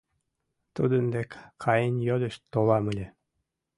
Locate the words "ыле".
2.91-3.07